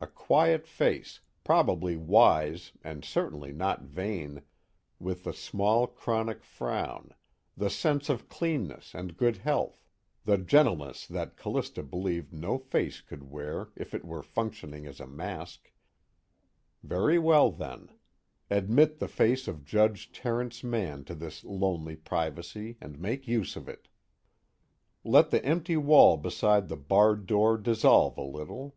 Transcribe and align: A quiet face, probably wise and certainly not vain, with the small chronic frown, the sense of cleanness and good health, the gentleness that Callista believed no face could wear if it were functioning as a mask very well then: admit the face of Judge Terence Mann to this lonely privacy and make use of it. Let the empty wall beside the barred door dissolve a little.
A 0.00 0.08
quiet 0.08 0.66
face, 0.66 1.20
probably 1.44 1.96
wise 1.96 2.72
and 2.82 3.04
certainly 3.04 3.52
not 3.52 3.82
vain, 3.82 4.42
with 4.98 5.22
the 5.22 5.32
small 5.32 5.86
chronic 5.86 6.42
frown, 6.42 7.14
the 7.56 7.70
sense 7.70 8.08
of 8.08 8.28
cleanness 8.28 8.92
and 8.92 9.16
good 9.16 9.36
health, 9.36 9.84
the 10.24 10.36
gentleness 10.36 11.06
that 11.06 11.36
Callista 11.36 11.84
believed 11.84 12.32
no 12.32 12.58
face 12.58 13.00
could 13.00 13.30
wear 13.30 13.68
if 13.76 13.94
it 13.94 14.04
were 14.04 14.24
functioning 14.24 14.84
as 14.84 14.98
a 14.98 15.06
mask 15.06 15.70
very 16.82 17.20
well 17.20 17.52
then: 17.52 17.88
admit 18.50 18.98
the 18.98 19.06
face 19.06 19.46
of 19.46 19.64
Judge 19.64 20.10
Terence 20.10 20.64
Mann 20.64 21.04
to 21.04 21.14
this 21.14 21.44
lonely 21.44 21.94
privacy 21.94 22.78
and 22.80 22.98
make 22.98 23.28
use 23.28 23.54
of 23.54 23.68
it. 23.68 23.86
Let 25.04 25.30
the 25.30 25.44
empty 25.44 25.76
wall 25.76 26.16
beside 26.16 26.66
the 26.66 26.76
barred 26.76 27.26
door 27.26 27.56
dissolve 27.56 28.18
a 28.18 28.22
little. 28.24 28.74